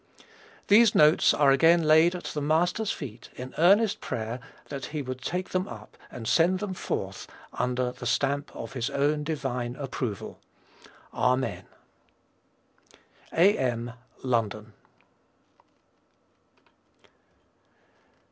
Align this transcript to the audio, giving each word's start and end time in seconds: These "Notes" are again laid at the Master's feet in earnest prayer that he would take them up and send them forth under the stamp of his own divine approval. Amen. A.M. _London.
These 0.67 0.95
"Notes" 0.95 1.31
are 1.31 1.51
again 1.51 1.83
laid 1.83 2.15
at 2.15 2.23
the 2.23 2.41
Master's 2.41 2.91
feet 2.91 3.29
in 3.35 3.53
earnest 3.59 4.01
prayer 4.01 4.39
that 4.69 4.85
he 4.85 5.03
would 5.03 5.21
take 5.21 5.49
them 5.49 5.67
up 5.67 5.95
and 6.09 6.27
send 6.27 6.57
them 6.57 6.73
forth 6.73 7.27
under 7.53 7.91
the 7.91 8.07
stamp 8.07 8.49
of 8.55 8.73
his 8.73 8.89
own 8.89 9.23
divine 9.23 9.75
approval. 9.75 10.39
Amen. 11.13 11.65
A.M. 13.31 13.93
_London. 14.23 14.71